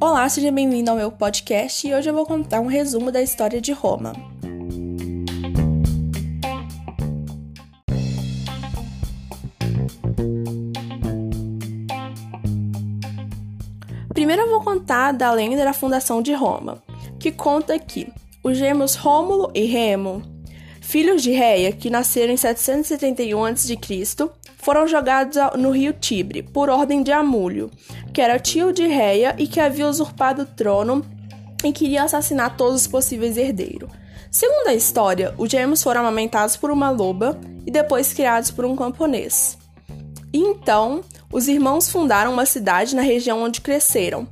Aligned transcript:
Olá, 0.00 0.28
seja 0.28 0.52
bem-vindo 0.52 0.90
ao 0.90 0.96
meu 0.96 1.10
podcast 1.10 1.86
e 1.86 1.94
hoje 1.94 2.08
eu 2.08 2.14
vou 2.14 2.24
contar 2.24 2.60
um 2.60 2.66
resumo 2.66 3.10
da 3.10 3.20
história 3.20 3.60
de 3.60 3.72
Roma. 3.72 4.12
Primeiro 14.14 14.42
eu 14.42 14.50
vou 14.50 14.62
contar 14.62 15.12
da 15.12 15.32
lenda 15.32 15.64
da 15.64 15.72
fundação 15.72 16.22
de 16.22 16.32
Roma, 16.32 16.82
que 17.18 17.32
conta 17.32 17.78
que 17.78 18.12
os 18.42 18.56
gêmeos 18.56 18.94
Rômulo 18.94 19.50
e 19.54 19.64
Remo, 19.64 20.22
filhos 20.84 21.22
de 21.22 21.32
Reia, 21.32 21.72
que 21.72 21.90
nasceram 21.90 22.32
em 22.32 22.36
771 22.36 23.44
a.C., 23.44 23.76
foram 24.58 24.86
jogados 24.86 25.36
no 25.58 25.70
rio 25.70 25.92
Tibre 25.92 26.42
por 26.42 26.68
ordem 26.68 27.02
de 27.02 27.10
Amúlio, 27.10 27.70
que 28.12 28.20
era 28.20 28.38
tio 28.38 28.72
de 28.72 28.86
Reia 28.86 29.34
e 29.38 29.46
que 29.46 29.60
havia 29.60 29.88
usurpado 29.88 30.42
o 30.42 30.46
trono 30.46 31.04
e 31.64 31.72
queria 31.72 32.04
assassinar 32.04 32.56
todos 32.56 32.82
os 32.82 32.86
possíveis 32.86 33.36
herdeiros. 33.36 33.90
Segundo 34.30 34.68
a 34.68 34.74
história, 34.74 35.34
os 35.36 35.50
gêmeos 35.50 35.82
foram 35.82 36.02
amamentados 36.02 36.56
por 36.56 36.70
uma 36.70 36.90
loba 36.90 37.38
e 37.66 37.70
depois 37.70 38.12
criados 38.12 38.50
por 38.50 38.64
um 38.64 38.76
camponês. 38.76 39.58
Então, 40.32 41.02
os 41.32 41.48
irmãos 41.48 41.88
fundaram 41.90 42.32
uma 42.32 42.46
cidade 42.46 42.94
na 42.94 43.02
região 43.02 43.42
onde 43.42 43.60
cresceram. 43.60 44.26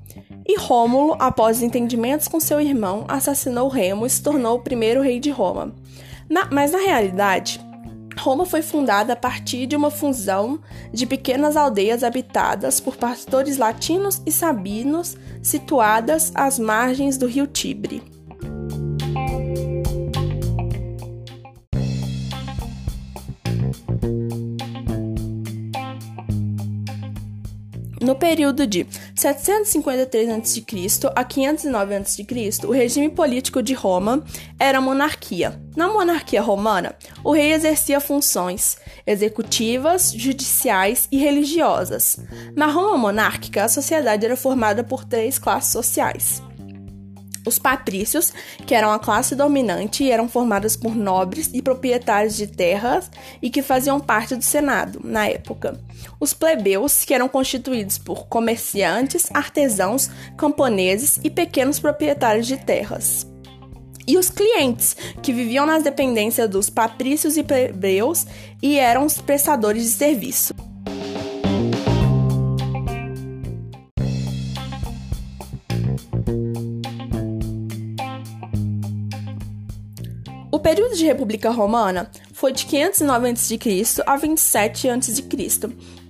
E 0.47 0.59
Rômulo, 0.59 1.17
após 1.19 1.63
entendimentos 1.63 2.29
com 2.29 2.41
seu 2.41 2.61
irmão, 2.61 3.05
assassinou 3.09 3.69
Remo 3.69 4.07
e 4.07 4.11
se 4.11 4.23
tornou 4.23 4.57
o 4.57 4.63
primeiro 4.63 5.03
rei 5.03 5.21
de 5.21 5.31
Roma. 5.31 5.73
Na, 6.29 6.49
mas 6.51 6.73
na 6.73 6.79
realidade, 6.79 7.61
Roma 8.19 8.45
foi 8.45 8.63
fundada 8.63 9.15
a 9.15 9.17
partir 9.17 9.67
de 9.67 9.75
uma 9.75 9.91
fusão 9.91 10.61
de 10.93 11.07
pequenas 11.07 11.57
aldeias 11.57 12.05
habitadas 12.05 12.81
por 12.81 12.97
pastores 12.97 13.57
latinos 13.57 14.21
e 14.27 14.31
sabinos 14.31 15.17
situadas 15.43 16.31
às 16.35 16.59
margens 16.59 17.17
do 17.17 17.27
rio 17.27 17.47
Tibre. 17.47 18.12
No 28.03 28.17
período 28.17 28.67
de 28.67 28.85
753 29.15 30.29
a.C. 30.29 30.65
a 31.15 31.25
509 31.25 31.95
a.C., 31.97 32.67
o 32.67 32.73
regime 32.73 33.09
político 33.09 33.63
de 33.63 33.75
Roma 33.75 34.25
era 34.59 34.81
monarquia. 34.81 35.61
Na 35.77 35.87
monarquia 35.89 36.43
romana, 36.43 36.97
o 37.23 37.33
rei 37.33 37.53
exercia 37.53 38.01
funções 38.01 38.77
executivas, 39.07 40.13
judiciais 40.13 41.07
e 41.13 41.19
religiosas. 41.19 42.19
Na 42.57 42.67
Roma 42.67 42.99
monárquica, 42.99 43.65
a 43.65 43.69
sociedade 43.69 44.27
era 44.27 44.37
formada 44.37 44.83
por 44.83 45.05
três 45.05 45.39
classes 45.39 45.71
sociais: 45.71 46.43
os 47.47 47.59
patrícios, 47.59 48.33
que 48.67 48.75
eram 48.75 48.93
a 48.93 48.99
classe 48.99 49.35
dominante 49.35 50.05
e 50.05 50.11
eram 50.11 50.29
formados 50.29 50.77
por 50.77 50.95
nobres 50.95 51.51
e 51.53 51.63
proprietários 51.63 52.37
de 52.37 52.47
terras 52.47 53.11
e 53.41 53.51
que 53.51 53.63
faziam 53.63 54.01
parte 54.01 54.35
do 54.35 54.43
Senado 54.43 55.01
na 55.03 55.27
época. 55.27 55.81
Os 56.19 56.33
plebeus, 56.33 57.05
que 57.05 57.15
eram 57.15 57.29
constituídos 57.29 57.99
por 57.99 58.27
comerciantes, 58.27 59.29
artesãos, 59.33 60.11
camponeses 60.37 61.19
e 61.23 61.31
pequenos 61.31 61.79
proprietários 61.79 62.47
de 62.47 62.57
terras. 62.57 63.27
E 64.07 64.19
os 64.19 64.31
clientes, 64.31 64.97
que 65.23 65.33
viviam 65.33 65.65
nas 65.65 65.85
dependências 65.85 66.49
dos 66.49 66.69
patrícios 66.69 67.37
e 67.37 67.43
plebeus 67.43 68.27
e 68.61 68.77
eram 68.77 69.07
os 69.07 69.19
prestadores 69.19 69.85
de 69.85 69.91
serviço. 69.91 70.72
O 80.55 80.59
período 80.59 80.95
de 80.95 81.07
República 81.07 81.49
Romana 81.49 82.11
foi 82.31 82.53
de 82.53 82.67
509 82.67 83.31
a.C. 83.31 84.03
a 84.07 84.17
27 84.19 84.91
a.C. 84.91 85.25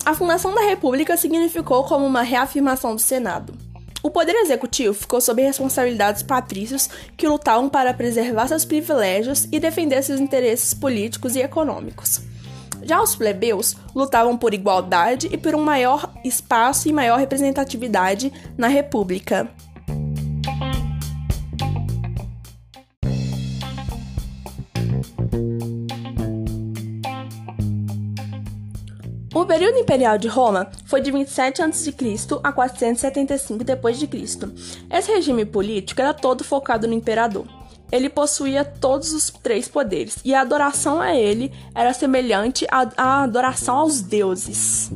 A 0.04 0.14
fundação 0.14 0.52
da 0.52 0.62
República 0.62 1.16
significou 1.16 1.84
como 1.84 2.04
uma 2.04 2.22
reafirmação 2.22 2.96
do 2.96 3.00
Senado. 3.00 3.54
O 4.02 4.10
poder 4.10 4.34
executivo 4.34 4.94
ficou 4.94 5.20
sob 5.20 5.40
responsabilidade 5.40 6.14
dos 6.14 6.22
patrícios 6.24 6.90
que 7.16 7.28
lutavam 7.28 7.68
para 7.68 7.94
preservar 7.94 8.48
seus 8.48 8.64
privilégios 8.64 9.46
e 9.52 9.60
defender 9.60 10.02
seus 10.02 10.18
interesses 10.18 10.74
políticos 10.74 11.36
e 11.36 11.40
econômicos. 11.40 12.20
Já 12.82 13.00
os 13.00 13.14
plebeus 13.14 13.76
lutavam 13.94 14.36
por 14.36 14.52
igualdade 14.52 15.28
e 15.30 15.38
por 15.38 15.54
um 15.54 15.62
maior 15.62 16.12
espaço 16.24 16.88
e 16.88 16.92
maior 16.92 17.16
representatividade 17.16 18.32
na 18.58 18.66
República. 18.66 19.48
O 29.34 29.46
período 29.46 29.78
imperial 29.78 30.18
de 30.18 30.28
Roma 30.28 30.70
foi 30.84 31.00
de 31.00 31.10
27 31.10 31.62
a.C. 31.62 31.94
a 32.42 32.52
475 32.52 33.64
d.C. 33.64 34.52
Esse 34.90 35.10
regime 35.10 35.46
político 35.46 36.02
era 36.02 36.12
todo 36.12 36.44
focado 36.44 36.86
no 36.86 36.92
imperador. 36.92 37.46
Ele 37.90 38.10
possuía 38.10 38.62
todos 38.62 39.14
os 39.14 39.30
três 39.30 39.68
poderes, 39.68 40.18
e 40.22 40.34
a 40.34 40.42
adoração 40.42 41.00
a 41.00 41.14
ele 41.14 41.50
era 41.74 41.94
semelhante 41.94 42.66
à 42.70 43.22
adoração 43.22 43.76
aos 43.76 44.02
deuses. 44.02 44.92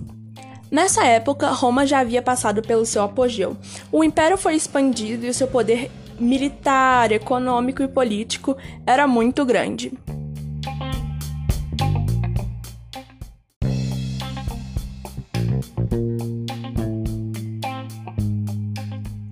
Nessa 0.70 1.06
época, 1.06 1.48
Roma 1.48 1.86
já 1.86 2.00
havia 2.00 2.20
passado 2.20 2.60
pelo 2.60 2.84
seu 2.84 3.03
apogeu. 3.03 3.56
O 3.91 4.04
império 4.04 4.36
foi 4.36 4.54
expandido 4.54 5.24
e 5.24 5.30
o 5.30 5.34
seu 5.34 5.47
poder 5.47 5.91
militar, 6.20 7.10
econômico 7.10 7.82
e 7.82 7.88
político 7.88 8.54
era 8.86 9.06
muito 9.06 9.47
grande. 9.47 9.92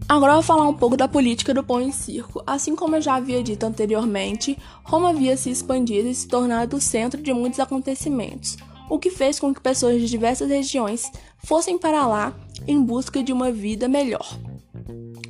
Agora 0.07 0.35
vou 0.35 0.43
falar 0.43 0.69
um 0.69 0.75
pouco 0.75 0.99
da 0.99 1.09
política 1.09 1.55
do 1.55 1.65
pão 1.65 1.81
em 1.81 1.91
circo. 1.91 2.43
Assim 2.47 2.77
como 2.77 2.95
eu 2.95 3.01
já 3.01 3.15
havia 3.15 3.43
dito 3.43 3.65
anteriormente, 3.65 4.59
Roma 4.83 5.09
havia 5.09 5.35
se 5.35 5.51
expandido 5.51 6.09
e 6.09 6.15
se 6.15 6.29
tornado 6.29 6.77
o 6.77 6.81
centro 6.81 7.23
de 7.23 7.33
muitos 7.33 7.59
acontecimentos, 7.59 8.59
o 8.91 8.99
que 8.99 9.11
fez 9.11 9.41
com 9.41 9.55
que 9.55 9.63
pessoas 9.63 10.01
de 10.01 10.09
diversas 10.09 10.51
regiões 10.51 11.11
fossem 11.39 11.79
para 11.79 12.07
lá 12.07 12.35
em 12.69 12.83
busca 12.83 13.23
de 13.23 13.33
uma 13.33 13.51
vida 13.51 13.89
melhor. 13.89 14.39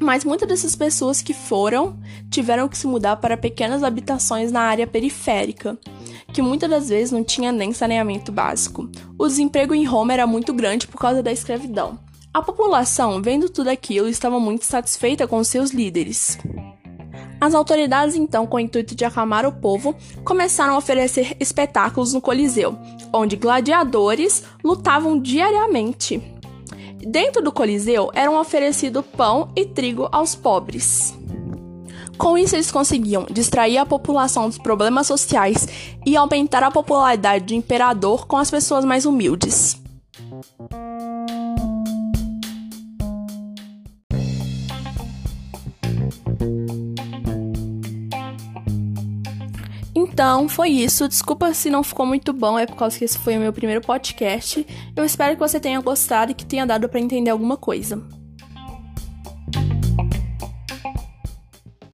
Mas 0.00 0.24
muitas 0.24 0.48
dessas 0.48 0.74
pessoas 0.74 1.22
que 1.22 1.32
foram 1.32 1.96
tiveram 2.28 2.68
que 2.68 2.76
se 2.76 2.88
mudar 2.88 3.16
para 3.16 3.36
pequenas 3.36 3.84
habitações 3.84 4.50
na 4.50 4.62
área 4.62 4.88
periférica, 4.88 5.78
que 6.32 6.42
muitas 6.42 6.68
das 6.68 6.88
vezes 6.88 7.12
não 7.12 7.22
tinha 7.22 7.52
nem 7.52 7.72
saneamento 7.72 8.32
básico. 8.32 8.90
O 9.16 9.28
desemprego 9.28 9.72
em 9.72 9.84
Roma 9.84 10.12
era 10.12 10.26
muito 10.26 10.52
grande 10.52 10.88
por 10.88 10.98
causa 10.98 11.22
da 11.22 11.30
escravidão. 11.30 11.96
A 12.34 12.42
população, 12.42 13.22
vendo 13.22 13.48
tudo 13.48 13.68
aquilo, 13.68 14.08
estava 14.08 14.40
muito 14.40 14.64
satisfeita 14.64 15.24
com 15.24 15.44
seus 15.44 15.70
líderes. 15.70 16.36
As 17.40 17.54
autoridades, 17.54 18.16
então, 18.16 18.44
com 18.44 18.56
o 18.56 18.60
intuito 18.60 18.92
de 18.92 19.04
acalmar 19.04 19.46
o 19.46 19.52
povo, 19.52 19.94
começaram 20.24 20.74
a 20.74 20.78
oferecer 20.78 21.36
espetáculos 21.38 22.12
no 22.12 22.20
Coliseu, 22.20 22.76
onde 23.12 23.36
gladiadores 23.36 24.42
lutavam 24.64 25.16
diariamente. 25.16 26.20
Dentro 27.06 27.40
do 27.40 27.52
Coliseu 27.52 28.10
eram 28.12 28.40
oferecidos 28.40 29.04
pão 29.16 29.52
e 29.54 29.64
trigo 29.64 30.08
aos 30.10 30.34
pobres. 30.34 31.16
Com 32.18 32.36
isso, 32.36 32.56
eles 32.56 32.72
conseguiam 32.72 33.26
distrair 33.30 33.78
a 33.78 33.86
população 33.86 34.48
dos 34.48 34.58
problemas 34.58 35.06
sociais 35.06 35.68
e 36.04 36.16
aumentar 36.16 36.64
a 36.64 36.70
popularidade 36.72 37.44
do 37.44 37.54
imperador 37.54 38.26
com 38.26 38.36
as 38.36 38.50
pessoas 38.50 38.84
mais 38.84 39.06
humildes. 39.06 39.83
Então, 50.14 50.48
foi 50.48 50.68
isso. 50.68 51.08
Desculpa 51.08 51.52
se 51.52 51.68
não 51.68 51.82
ficou 51.82 52.06
muito 52.06 52.32
bom, 52.32 52.56
é 52.56 52.66
por 52.66 52.76
causa 52.76 52.96
que 52.96 53.04
esse 53.04 53.18
foi 53.18 53.36
o 53.36 53.40
meu 53.40 53.52
primeiro 53.52 53.80
podcast. 53.80 54.64
Eu 54.94 55.04
espero 55.04 55.34
que 55.34 55.40
você 55.40 55.58
tenha 55.58 55.80
gostado 55.80 56.30
e 56.30 56.34
que 56.36 56.46
tenha 56.46 56.64
dado 56.64 56.88
para 56.88 57.00
entender 57.00 57.30
alguma 57.30 57.56
coisa. 57.56 58.00